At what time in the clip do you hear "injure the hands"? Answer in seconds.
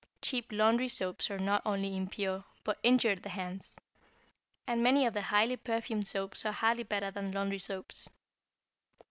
2.81-3.75